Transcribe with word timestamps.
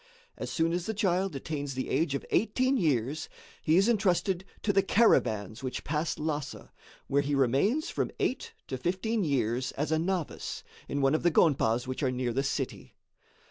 As 0.35 0.49
soon 0.49 0.73
as 0.73 0.87
the 0.87 0.95
child 0.95 1.35
attains 1.35 1.75
the 1.75 1.91
age 1.91 2.15
of 2.15 2.25
eighteen 2.31 2.75
years, 2.75 3.29
he 3.61 3.77
is 3.77 3.87
entrusted 3.87 4.43
to 4.63 4.73
the 4.73 4.81
caravans 4.81 5.61
which 5.61 5.83
pass 5.83 6.15
Lhassa, 6.15 6.71
where 7.05 7.21
he 7.21 7.35
remains 7.35 7.91
from 7.91 8.09
eight 8.19 8.53
to 8.67 8.79
fifteen 8.79 9.23
years 9.23 9.71
as 9.73 9.91
a 9.91 9.99
novice, 9.99 10.63
in 10.87 11.01
one 11.01 11.13
of 11.13 11.21
the 11.21 11.29
gonpas 11.29 11.85
which 11.85 12.01
are 12.01 12.09
near 12.11 12.33
the 12.33 12.41
city. 12.41 12.95